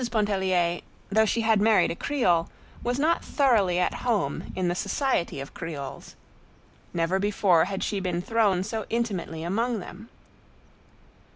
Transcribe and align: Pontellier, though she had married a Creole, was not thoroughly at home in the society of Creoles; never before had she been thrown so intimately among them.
Pontellier, 0.09 0.81
though 1.11 1.25
she 1.27 1.41
had 1.41 1.61
married 1.61 1.91
a 1.91 1.95
Creole, 1.95 2.49
was 2.83 2.97
not 2.97 3.23
thoroughly 3.23 3.77
at 3.77 3.93
home 4.01 4.51
in 4.55 4.67
the 4.67 4.73
society 4.73 5.39
of 5.39 5.53
Creoles; 5.53 6.15
never 6.91 7.19
before 7.19 7.65
had 7.65 7.83
she 7.83 7.99
been 7.99 8.19
thrown 8.19 8.63
so 8.63 8.87
intimately 8.89 9.43
among 9.43 9.77
them. 9.77 10.09